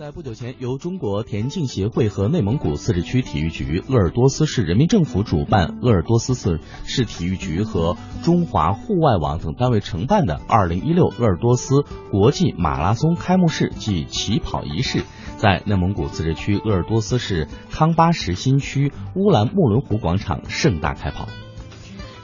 [0.00, 15.04] 在不久前，由中国田径协会和内蒙古自治区体育局、鄂尔多斯市人民政府主办，鄂尔多斯市市体育局和中华户外网等单位承办的2016鄂尔多斯国际马拉松开幕式暨起跑仪式，
[15.36, 21.28] 在内蒙古自治区鄂尔多斯市康巴什新区乌兰木伦湖广场盛大开跑。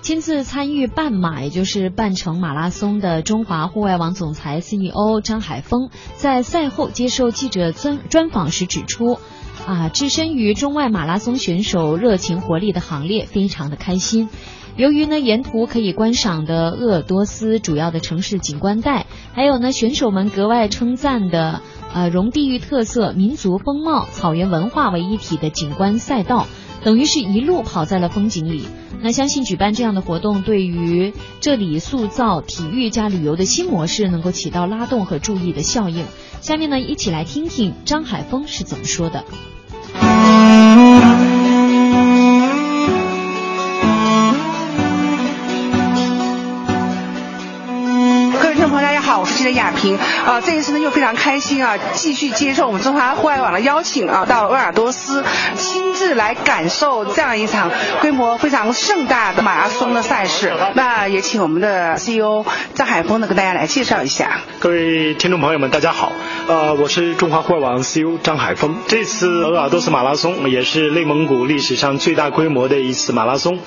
[0.07, 9.19] 亲自参与半马，也就是半程马拉松的中华户外网总裁 CEO 张海峰，在赛后接受记者专专访时指出，
[9.67, 14.29] 啊，置身于中外马拉松选手热情活力的行列，非常的开心。
[14.77, 21.63] 由于呢，沿途可以观赏的鄂尔多斯主要的城市景观带，还有呢，选手们格外称赞的，
[21.93, 26.47] 呃，融地域特色、民族风貌、草原文化为一体的景观赛道。
[26.83, 28.67] 等于是一路跑在了风景里。
[29.03, 36.07] 那相信举办这样的活动，对于这里塑造体育加旅游的新模式，能够起到拉动和注意的效应。
[36.41, 39.25] 下面呢，一起来听听张海峰是怎么说的。
[49.95, 55.23] 啊，这一次呢又非常开心啊，继续接受我们中华户外网的邀请啊，到鄂尔多斯
[55.57, 57.71] 亲自来感受这样一场
[58.01, 60.53] 规模非常盛大的马拉松的赛事。
[60.75, 64.41] 那也请我们的 CEO 张海峰呢跟大家来介绍一下。
[64.61, 66.13] 各位听众朋友们，大家好，
[66.49, 68.77] 呃，我是中华户外网 CEO 张海峰。
[68.87, 73.59] 这次鄂尔多斯马拉松也是内蒙古历史上最大规模的一次马拉松，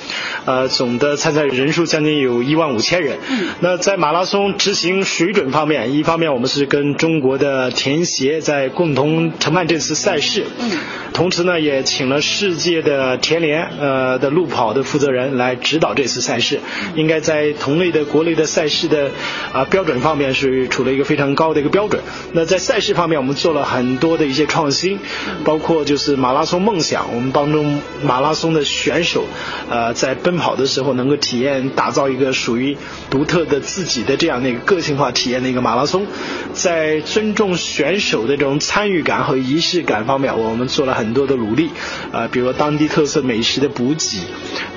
[0.45, 3.20] 呃，总的参赛人数将近有一万五千人。
[3.59, 5.50] 那在马拉松执行水准。
[5.50, 10.72] 方面，一方面我们是跟中国的田协在共同承办这次赛事，嗯，
[11.14, 16.62] 同时呢也请了世界的田联呃的路跑的负责人来指导这次赛事，
[16.96, 19.12] 应该在同类的国内的赛事的
[19.54, 22.02] 啊标准方面是处了一个非常高的一个标准。
[22.34, 24.98] 那在赛事方面，我们做了很多的一些创新，
[25.46, 27.64] 包括就是马拉松梦想，我们帮助
[28.04, 29.26] 马拉松的选手
[29.70, 32.76] 呃在奔跑的时候能够体验打造一个属于
[33.12, 35.39] 独特的自己的这样的一个个性化体验。
[35.39, 36.05] 的一个马拉松，从
[36.54, 41.72] 在尊重选手的这种参与感和仪式感方面，我们做了很多的努力。
[42.11, 44.20] 啊，比如当地特色美食的补给，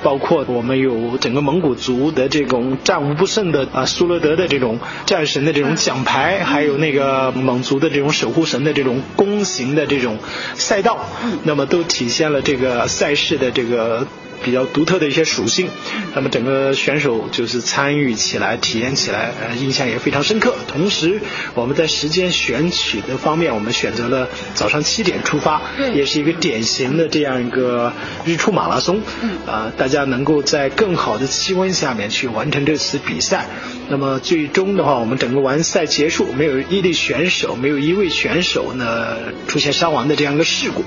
[0.01, 10.17] 包括我们有整个蒙古族的这种战无不胜的啊苏勒德的这种战神的这种奖牌，还有那个蒙族的这种守护神的这种弓形的这种
[10.55, 11.05] 赛道，
[11.43, 14.07] 那么都体现了这个赛事的这个。
[14.43, 15.69] 比较独特的一些属性，
[16.13, 20.53] 那么整个选手就是参与起来、体验起来，呃，印象也非常深刻。
[20.67, 21.21] 同时，
[21.53, 25.61] 我们在时间选取的方面，我们选择了早上七点出发，
[25.95, 27.93] 也是一个典型的这样一个
[28.25, 29.01] 日出马拉松。
[29.47, 33.47] 啊，大家能够在更好的气温下面去完成这次比赛。
[33.93, 39.17] 那么最终的话，我们整个完赛结束，没有一例选手，没有一位选手呢
[39.47, 40.83] 出现伤亡的这样一个事故。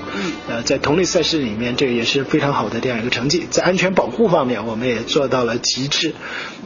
[0.49, 3.47] 呃，在同类赛事里面，这也是非常好的这样一个成绩。
[3.49, 6.11] 在安全保护方面，我们也做到了极致。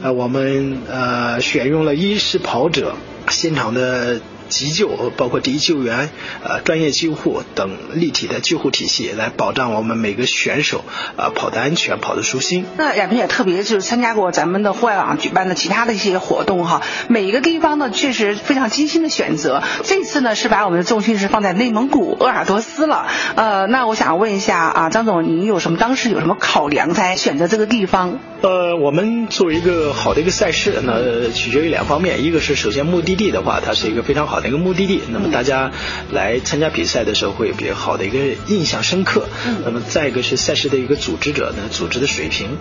[0.02, 2.96] 呃，我们呃选用了一是跑者
[3.28, 4.20] 现场的。
[4.52, 6.10] 急救包括第一救援、
[6.44, 10.84] 呃专业救护等立体的救护体系，来保障我们每个选手
[11.16, 12.66] 啊跑的安全、跑的舒心。
[12.76, 19.62] 那亚平也特别就是参加过咱们的户外网举办的其他的一些活动哈，每一个地方呢确实非常精心的选择。
[19.84, 23.06] 这次呢是把我们的重心是放在内蒙古鄂尔多斯了。
[23.36, 28.18] 呃，那我想问一下啊，张总，您有什么当时有什么考量才选择这个地方？
[28.42, 34.41] 呃，我们作为一个好的一个赛事，那取决于两方面，一个是首先目的地的话，它是一个非常好。
[34.42, 35.00] 哪个目的地？
[35.08, 35.70] 那么大家
[36.10, 39.28] 来参加比赛的时候会有比较好的一个印象深刻。
[39.64, 42.58] 那么再一个是赛事的一个组织者呢，组织的水平。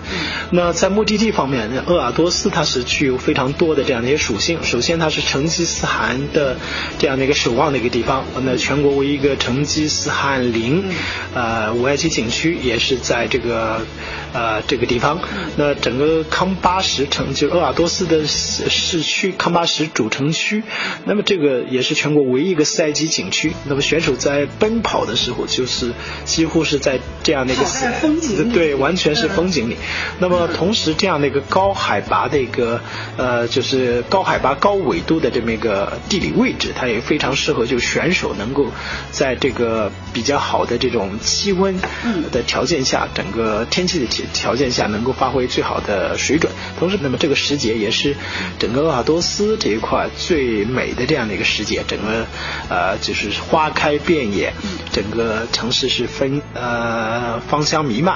[0.51, 4.59] 那在目的地方面，鄂尔多斯它是具有非常多的这样的一些属性。
[4.63, 6.57] 首先，它是成吉思汗的
[6.99, 8.23] 这样的一个守望的一个地方。
[8.43, 10.83] 那全国唯一一个成吉思汗陵，
[11.33, 13.85] 呃，五 A 级景区也是在这个
[14.33, 15.19] 呃这个地方。
[15.57, 20.63] 那整个康巴什城，就鄂尔多斯的市市区康巴什主城区。
[21.05, 23.53] 那么这个也是全国唯一一个赛级景区。
[23.65, 25.93] 那么选手在奔跑的时候，就是
[26.25, 29.77] 几乎是在这样的一个风景对，完全是风景里。
[30.19, 32.81] 那么同时这样的一个高海拔的一个
[33.17, 38.67] 呃，就是高海拔高纬度的这么一个地理位置，它也非常适合就选手能够
[39.11, 41.75] 在这个比较好的这种气温
[42.31, 46.51] 的条件下，整个天气的条条件下能够发挥最好的水准。
[46.79, 48.15] 同时，那么这个时节也是
[48.59, 51.45] 整个鄂尔多斯这一块最美的这样的一个。
[51.51, 52.25] 世界，整个
[52.69, 54.53] 呃就是花开遍野，
[54.91, 58.15] 整个城市是芬呃芳香弥漫，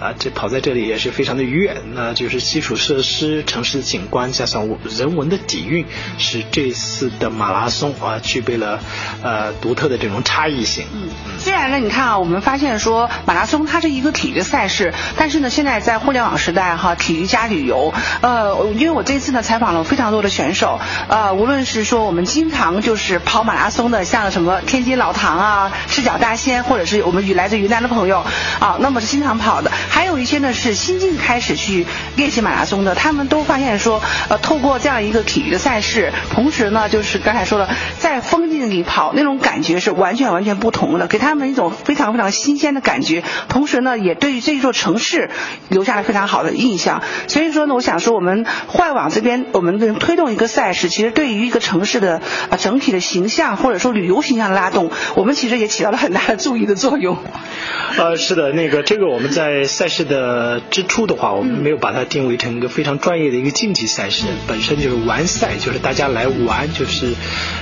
[0.00, 1.74] 啊这跑在这里也是非常的愉悦。
[1.94, 5.86] 那就是基础设施、城市景观加上人文的底蕴，
[6.18, 8.78] 使这次的马拉松啊具备了
[9.22, 10.84] 呃独特的这种差异性。
[10.92, 11.08] 嗯，
[11.38, 28.24] 虽然呢，你看啊，我们发现说马拉松它是一个体育赛事，但是呢，现在在互联网时代哈，体育加旅游，呃，因为我这次呢采访了非常多的选手，呃，无论是说我们经常就是跑马拉松的，像什么天津老唐啊、赤脚大仙，或者是我们来自云南的朋友
[28.60, 31.86] 啊，那么是经常跑的，还有一些呢是新近开始去
[32.16, 37.68] 练习马拉松的，他们都发现说，呃，透过这样一个体育的赛事，同时呢，就是刚才说的，
[37.98, 45.30] 在风景里跑那种感觉是完全完全不同的，给他们一种非常非常新鲜的感觉，同时呢，也对于这座城市
[45.68, 47.02] 留下了非常好的印象。
[47.26, 57.18] 所以说呢，我想说，我们换网这边，我们推动一个赛事，其实对于一个城市的啊整体的形象或者说旅游形象的拉动，我们其实也起到了很大的注意的作用。
[57.98, 67.12] 呃，是的，那个这个我们在赛事的之初的话，我们没有把它定位成一个非常专业的一个竞技赛事，本身就是玩赛，就是大家来玩，就是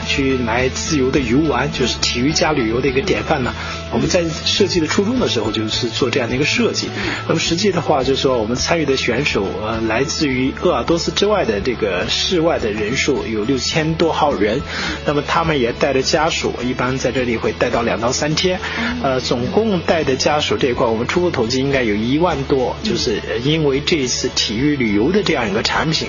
[0.07, 3.53] 去来自由的游玩，就是体育加旅游的一个典范呢。
[3.93, 6.89] 我们在设计的初衷的时候，就是做这样的一个设计。
[7.29, 14.61] 那么实际的话，就是说我们参与的选手，呃，来自于鄂尔多斯之外的这个室外的人数有六千多号人。
[15.05, 18.59] 那么他们也带着家属，一般在这里会待到两到三天。
[19.03, 22.75] 呃，总共带的家属这一块，我们初步统计应该有一万多。
[22.83, 26.09] 就是因为这一次体育旅游的这样一个产品，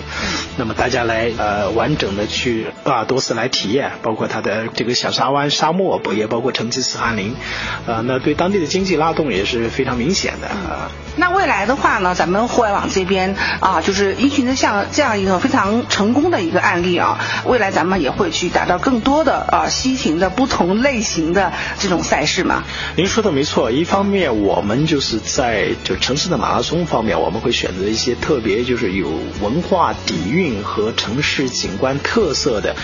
[0.57, 7.35] 那么大家来呃完整的去鄂尔多斯来体验，包括它的这个小沙湾沙漠，不也包括成吉思汗陵。
[7.85, 10.89] 呃，那对当地的经济拉动也是非常明显的啊。
[11.15, 22.63] 那未来的话呢，咱们互联网这边啊，就是依循着像这样一个非常成功的一个案例啊，未来咱们也会去打造更多的啊新型的不同类型的这种赛事嘛。
[22.95, 29.07] 您说的没错，一方面我们就是在就城市的马拉松方面，我们会选择一些特别就是有
[29.41, 32.75] 文化底蕴和城市景观特色的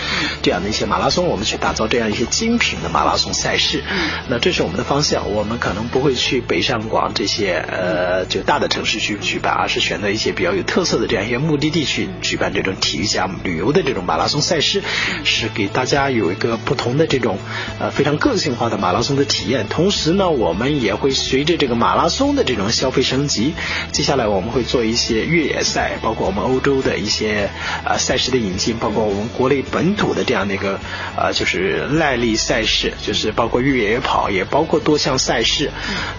[0.42, 3.82] 这样的一些马拉松，我们去打造这样一些精品的马拉松赛事。
[4.28, 8.24] 那这是我们的方向，我们可能不会去北上广这些呃。
[8.30, 14.82] 就大的城市去举办，而是选择一些比较有特色的这样一些目的地去举办这种体育项目旅游的这种马拉松赛事，
[15.24, 17.38] 是给大家有一个不同的这种
[17.80, 19.66] 呃非常个性化的马拉松的体验。
[19.68, 23.54] 同时呢，我们也会随着这个马拉松的这种消费升级，
[23.90, 27.50] 接下来我们会做一些越野赛，包括我们欧洲的一些
[27.84, 30.78] 呃赛事的引进，包括我们国内本土的这样的一个
[31.16, 35.70] 呃就是耐力赛事，就是包括越野跑，也包括多项赛事。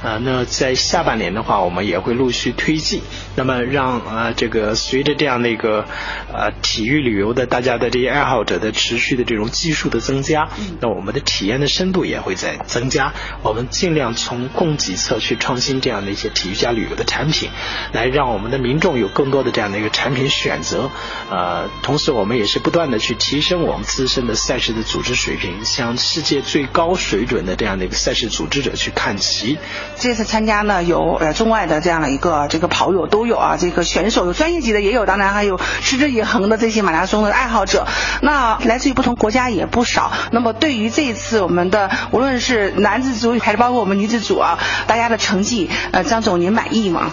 [0.03, 3.01] 呃，那在下半年的话，我们也会陆续推进，
[3.35, 5.85] 那么让啊这个随着这样的一个
[6.33, 10.49] 呃体育旅游的大家的这些爱好者的持续的这种技术的增加，
[10.79, 13.13] 那我们的体验的深度也会在增加。
[13.43, 17.49] 我们尽量从供给侧去创新这样的一些体育加旅游的产品，
[17.93, 20.89] 来让我们的民众有更多的这样的一个产品选择。
[21.29, 29.59] 呃，同时我们也是不断的去提升我们自身的赛事的组织水平，向世界最高水准的这样的一个赛事组组织者去看齐。
[29.97, 31.79] 这次参加呢有呃中外的。
[31.79, 37.85] 这样的一个这个跑友都有啊，这个选手有专业级的也有，当然还有持之以恒的这些马拉松的爱好者。
[38.21, 40.11] 那来自于不同国家也不少。
[40.31, 47.11] 那么对于这一次我们的无论是男子组还是包括我们女子组啊，大家的成绩，呃，张总您满意吗？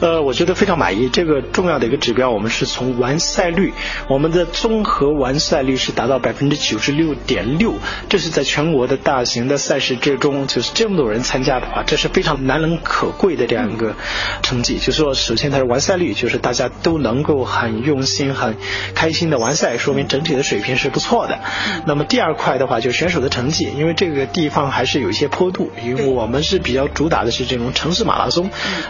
[0.00, 1.08] 呃，我觉得非常满意。
[1.10, 3.74] 这个重要的一个指标，我们是从完赛率，
[4.08, 7.74] 我们的综合完赛率是达到百分之九十六点六，
[8.08, 13.94] 这是在全国的大型的赛事之中，就是这么多人参加的话，这是非常难能可贵的这样一个
[14.42, 14.78] 成绩。
[14.78, 18.56] 就是说，首先它是完赛率，就是大家都能够很用心、很
[18.94, 21.38] 开心的完赛，说明整体的水平是不错的。
[21.84, 28.48] 那么第二块的话，就是选手的成绩，因为这个地方还是有一些坡度，因为我们是比较主打的是这种城市马拉松，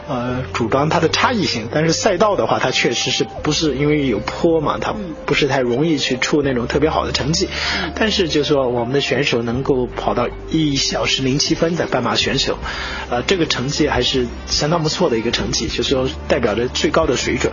[0.09, 1.00] 呃，主张它。
[1.01, 4.95] 的差异性，但是赛道的话，它确实是不是因为有坡嘛，它
[5.27, 7.49] 不是太容易去出那种特别好的成绩。
[7.97, 12.59] 但是就说我们的选手能够跑到一小时零七分的半马选手，
[13.09, 17.53] 呃，这个成绩还是相当不错的一个成绩，就是说代表着最高的水准，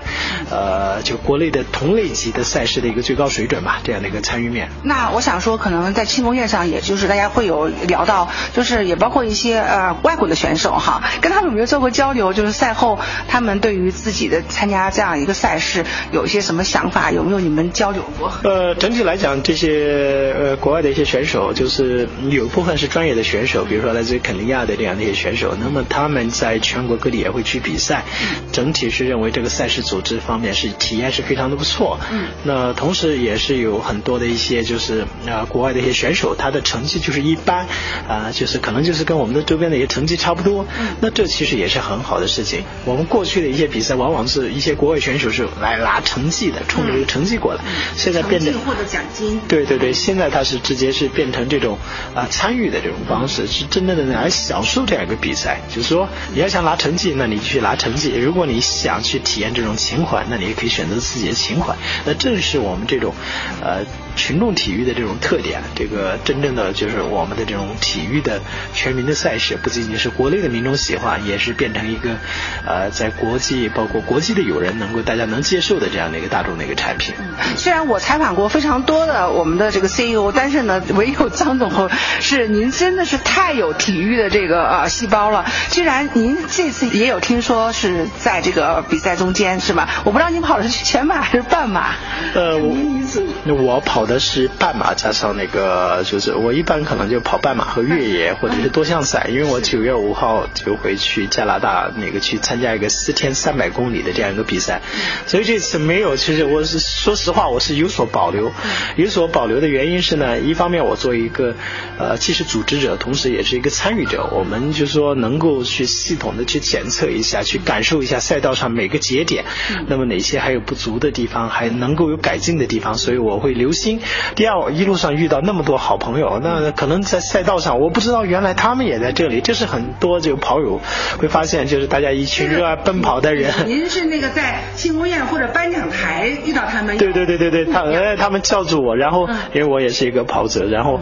[0.52, 4.70] 呃，就国内的同类级的赛事的一个最高水准吧，这样的一个参与面。
[4.84, 12.34] 那我想说，可能在庆功宴上，也就是大家会有聊到，就是也包括一些呃外国的选手哈，跟他们有没有做过交流？
[12.34, 13.37] 就是赛后他。
[13.38, 17.12] 他们对于自己的参加这样一个赛事有一些什么想法？
[17.12, 18.34] 有没有你们交流过？
[18.44, 28.04] 呃，整体来讲，这些呃国外的一些选手，就是有一部分是专业的选手，比如说来自于肯尼亚的这样的一些选手，那么他们在全国各地也会去比赛。
[28.52, 32.00] 整体是认为这个赛事组织方面是体验是非常的不错。
[32.12, 32.30] 嗯。
[32.44, 37.68] 那同时也是有很多的一些就是啊国外的一些选手，他的成绩就是一般，
[38.10, 40.66] 啊就是可能就是跟我们的周边的一些成绩差不多。
[40.80, 40.96] 嗯。
[41.02, 42.64] 那这其实也是很好的事情。
[42.84, 47.62] 我们过去的一些比赛，往往是一些国外选手是来拿成绩的，冲着这个成绩过来。
[47.96, 49.40] 现在变成获得奖金。
[49.48, 51.78] 对对对，现在他是直接是变成这种
[52.16, 55.60] 啊参与的这种方式，是真正的来享受这样一个比赛。
[55.70, 61.76] 就是说，你要想拿成绩，那你去拿成绩；如果你想去体验这种情怀，那你也可以选择自己的情怀。
[62.06, 63.14] 那正是我们这种
[63.62, 63.84] 呃
[64.18, 65.62] 群众体育的这种特点。
[65.76, 68.42] 这个真正的就是我们的这种体育的
[68.74, 72.18] 全民的赛事，不仅仅是国内的民众喜欢，也是变成一个
[72.66, 77.14] 呃在国际包括国际的友人能够大家能接受的这样的一个大众的一个产品。
[77.20, 85.46] 嗯虽然我采访过非常多的我们的这个 CEO，但是呢，唯有张总是您真的是太有体育的这个呃细胞了。
[85.70, 89.88] 既然您这次也有听说是在这个比赛中间是吧？
[90.04, 91.92] 我不知道您跑的是全马还是半马。
[92.34, 104.82] 呃，我我跑的是半马加上那个，就是我一般可能就跑半马和越野或者是多项赛，因为我九月五号就会去加拿大那个去参加一个四天三百公里的这样一个比赛，
[105.28, 106.16] 所以这次没有。
[106.16, 108.52] 其实我是说实话，我是有所保留。
[108.96, 111.54] 有所保留的原因是呢，一方面我作为一个
[112.00, 119.44] 呃既是组织者，同时也是一个参与者，我们就说能够去系统的去检测一下，去感受一下赛道上每个节点，
[119.88, 123.97] 那么哪些还有不足的地方，还能够有改进的地方，所以我会留心。
[124.36, 130.80] 第二，一路上遇到那么多好朋友，那可能在赛道上，我不知道原来他们也在这里，这是很多这个跑友
[131.18, 133.54] 会发现，就是大家一群热爱奔跑的人。
[133.66, 136.98] 您是那个在庆功宴或者颁奖台遇到他们？
[136.98, 141.00] 对对对对对，他哎他们叫住我，然后因为我也是一个跑者，然后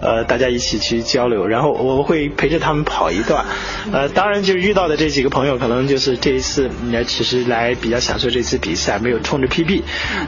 [0.00, 3.44] 呃大家一起去交流，然后我会陪着他们跑一段。
[3.92, 9.82] 呃，当然就是遇到的这几个朋友，可能就是这一次来其实来比较享受这次比赛，没有冲着 PB。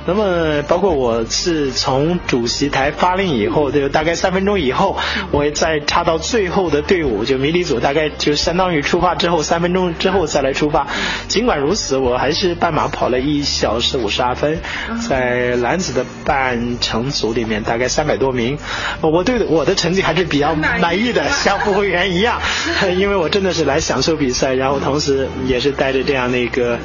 [0.06, 4.96] 那么包括我是从主席台发令以后，就大概三分钟以后，
[5.30, 10.86] 我也再插到最后的队伍，就迷你组，大概就相当于出发之后三分钟之后再来出发。
[11.28, 14.60] 尽管如此，我还是半马跑了一小时五十二分，
[15.08, 18.58] 在男子的半程组里面大概三百多名，
[19.00, 22.40] 我对我的成绩还是比较满意的，像副会员一样，
[22.96, 26.78] 因为我真的是来享受比赛，然后同时也是带着这样的一个。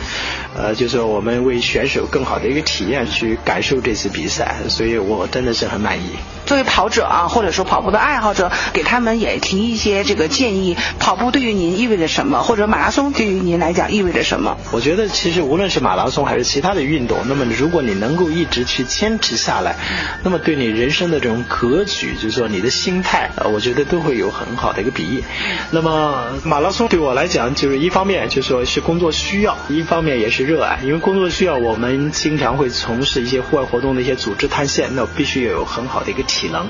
[0.57, 6.09] 呃，就是我们为选手更好的一个体验去感受这次比赛，所以我真的是很满意。
[6.45, 14.55] 作为跑者啊，或者说跑步的爱好者，给他们也提一些这个建议：跑步对于您意味着什么，或者马拉松对于您来讲意味着什么？
[14.71, 19.75] 我觉得其实无论是马拉松还是其他的运动，那么如果你能够一直去坚持下来，
[20.23, 25.23] 那么对你人生的这种格局，就是说你的心态，呃，我觉得都会有很好的一个裨益。
[25.71, 30.45] 那么马拉松对我来讲，就是一方面就说是工作需要，一方面也是。
[30.45, 36.67] 热爱，因为工作需要，我们经常会从事一些户外活动的一些组织探险，那必须要有很好的一个体能。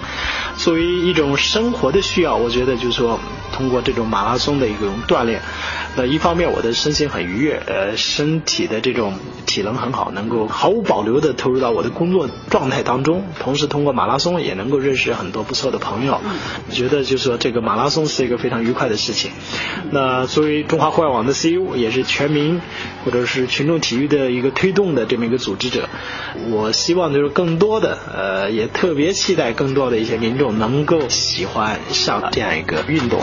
[0.58, 3.20] 作为一种生活的需要，我觉得就是说，
[3.54, 5.42] 通过这种马拉松的一种锻炼，
[5.96, 9.14] 那一方面我的身心很愉悦，呃，身体的这种
[9.46, 13.24] 体能很好，能够毫无保留的投入到我的工作状态当中。
[13.40, 16.20] 同时通过马拉松也能够认识很多不错的朋友。
[16.68, 19.32] 我觉得就是说，这个马拉松是一个非常愉快的事情。
[19.92, 22.60] 那作为中华户外网的 CEO，也是全民
[23.06, 23.46] 或者是。
[23.48, 25.88] 群众体育的一个推动的这么一个组织者，
[26.50, 33.20] 我希望就是更多的，呃，也特别期待更多的一些民众能够喜欢上这样一个运动。